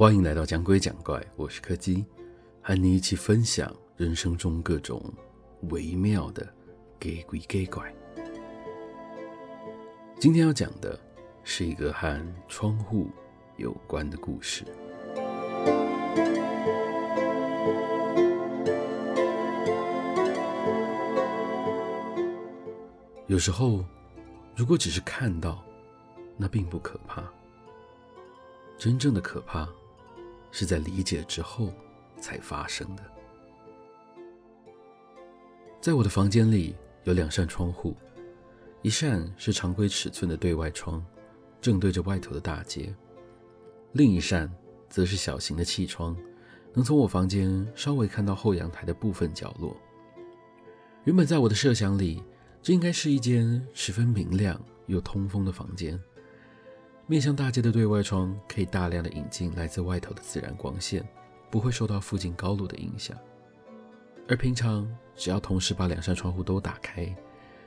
[0.00, 2.06] 欢迎来到讲鬼讲怪，我是柯基，
[2.62, 4.98] 和你一起分享人生中各种
[5.68, 6.48] 微妙的
[6.98, 7.94] 给鬼给怪。
[10.18, 10.98] 今天要讲的
[11.44, 12.18] 是一个和
[12.48, 13.10] 窗户
[13.58, 14.64] 有关的故事。
[23.26, 23.84] 有时候，
[24.56, 25.62] 如果只是看到，
[26.38, 27.22] 那并不可怕。
[28.78, 29.68] 真正的可怕，
[30.50, 31.72] 是在理解之后
[32.20, 33.02] 才发生的。
[35.80, 37.96] 在我的房间里有两扇窗户，
[38.82, 41.04] 一扇是常规尺寸的对外窗，
[41.60, 42.94] 正对着外头的大街；
[43.92, 44.52] 另一扇
[44.88, 46.16] 则是小型的气窗，
[46.74, 49.76] 能从我房间稍微看到后阳台的部分角落。
[51.04, 52.22] 原本在我的设想里，
[52.62, 55.98] 这应该是一间十分明亮又通风的房间。
[57.10, 61.04] 面向大街的对外窗可以大量的引进来自外头的自然光线，
[61.50, 63.18] 不会受到附近高楼的影响。
[64.28, 67.12] 而平常只要同时把两扇窗户都打开，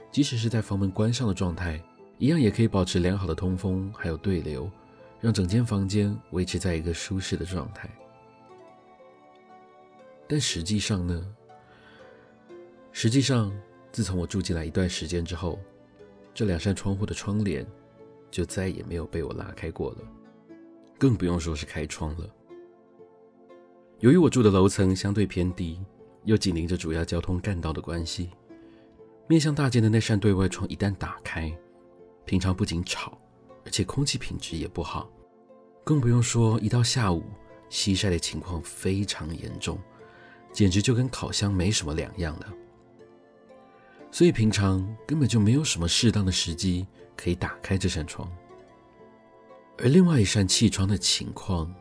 [0.09, 1.83] 即使是在房门关上的状态，
[2.19, 4.71] 一样也可以保持良好的通风还有对流，
[5.19, 7.89] 让整间房间维持在一个舒适的状态。
[10.25, 11.21] 但实际上呢？
[12.93, 13.51] 实际上，
[13.91, 15.59] 自从我住进来一段时间之后，
[16.33, 17.67] 这两扇窗户的窗帘。
[18.33, 19.97] 就再也没有被我拉开过了，
[20.97, 22.27] 更不用说是开窗了。
[23.99, 25.79] 由于我住的楼层相对偏低，
[26.23, 28.31] 又紧邻着主要交通干道的关系，
[29.27, 31.55] 面向大街的那扇对外窗一旦打开，
[32.25, 33.15] 平常不仅吵，
[33.65, 35.07] 而且空气品质也不好，
[35.83, 37.21] 更不用说一到下午，
[37.69, 39.77] 西晒的情况非常严重，
[40.51, 42.51] 简直就跟烤箱没什么两样了。
[44.13, 46.85] 所以平常根本就没有什么适当的时机
[47.17, 48.31] 可以打开这扇窗，
[49.79, 51.73] 而另外一扇气窗的情况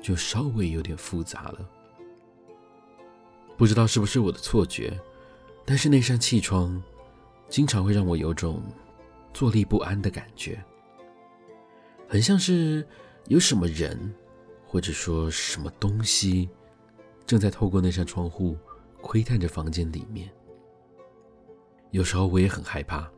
[0.00, 1.70] 就稍微有点复杂了。
[3.56, 4.98] 不知道是不是我的错觉，
[5.64, 6.82] 但是那扇气窗
[7.48, 8.60] 经常会让我有种
[9.32, 10.60] 坐立不安的感觉，
[12.08, 12.84] 很像是
[13.28, 14.12] 有什么人
[14.66, 16.48] 或者说什么东西
[17.24, 18.58] 正在透过那扇窗户
[19.00, 20.28] 窥探着房间里面。
[21.92, 23.08] 有时候我也很害怕，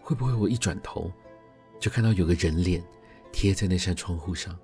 [0.00, 1.10] 会不会我一转头
[1.78, 2.84] 就看到有个人脸
[3.32, 4.58] 贴在那扇窗户上？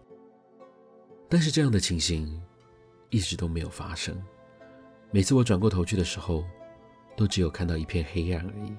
[1.28, 2.42] 但是这样的情形
[3.10, 4.20] 一直都没有发生。
[5.12, 6.44] 每次我转过头去的时候，
[7.16, 8.76] 都只有看到一片黑暗而已。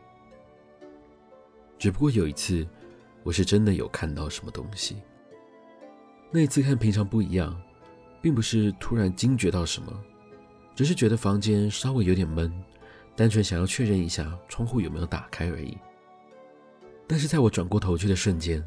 [1.79, 2.67] 只不过有一次，
[3.23, 4.97] 我是真的有看到什么东西。
[6.31, 7.57] 那一次和平常不一样，
[8.21, 10.03] 并不是突然惊觉到什么，
[10.75, 12.53] 只是觉得房间稍微有点闷。
[13.15, 15.77] 单纯想要确认一下窗户有没有打开而已。
[17.07, 18.65] 但是在我转过头去的瞬间，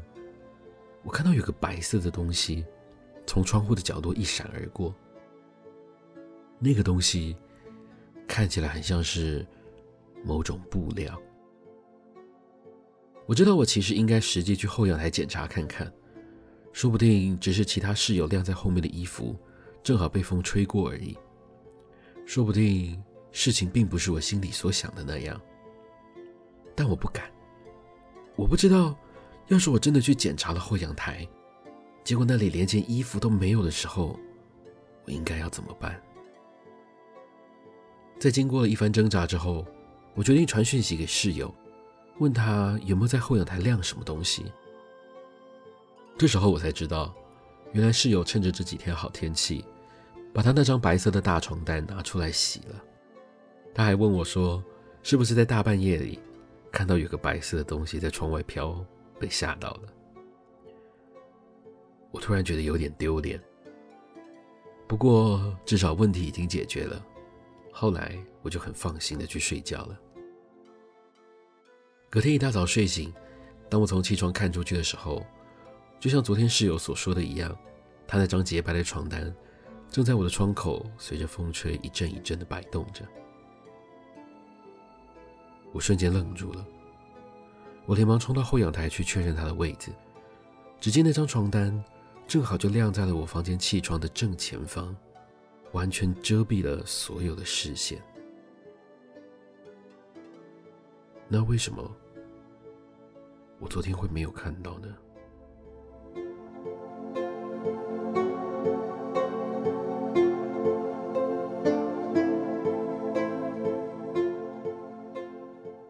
[1.03, 2.65] 我看到有个白色的东西
[3.27, 4.95] 从窗户的角落一闪而过。
[6.57, 7.37] 那个东西
[8.27, 9.45] 看起来很像是
[10.23, 11.17] 某种布料。
[13.25, 15.91] 我知道我其实应该实际去后阳台检查看看，
[16.73, 19.37] 说不定只是其他室友晾在后面的衣服
[19.83, 21.15] 正好被风吹过而已，
[22.25, 22.99] 说不定。
[23.31, 25.39] 事情并不是我心里所想的那样，
[26.75, 27.31] 但我不敢。
[28.35, 28.97] 我不知道，
[29.47, 31.27] 要是我真的去检查了后阳台，
[32.03, 34.17] 结果那里连件衣服都没有的时候，
[35.05, 36.01] 我应该要怎么办？
[38.19, 39.65] 在经过了一番挣扎之后，
[40.15, 41.53] 我决定传讯息给室友，
[42.17, 44.51] 问他有没有在后阳台晾什么东西。
[46.17, 47.13] 这时候我才知道，
[47.71, 49.63] 原来室友趁着这几天好天气，
[50.33, 52.83] 把他那张白色的大床单拿出来洗了。
[53.79, 54.61] 他还问我说
[55.03, 56.19] ：“是不是在大半夜里
[56.69, 58.85] 看到有个白色的东西在窗外飘，
[59.17, 59.83] 被吓到了？”
[62.11, 63.41] 我突然觉得有点丢脸。
[64.85, 67.01] 不过至少问题已经解决了。
[67.71, 69.97] 后来我就很放心的去睡觉了。
[72.09, 73.13] 隔天一大早睡醒，
[73.69, 75.25] 当我从气窗看出去的时候，
[76.01, 77.57] 就像昨天室友所说的一样，
[78.05, 79.33] 他那张洁白的床单
[79.89, 83.05] 正在我的窗口随着风吹一阵一阵的摆动着。
[85.71, 86.65] 我瞬间愣住了，
[87.85, 89.91] 我连忙冲到后阳台去确认他的位置。
[90.79, 91.83] 只见那张床单
[92.27, 94.95] 正好就晾在了我房间气窗的正前方，
[95.73, 98.01] 完全遮蔽了所有的视线。
[101.27, 101.95] 那为什么
[103.59, 104.87] 我昨天会没有看到呢？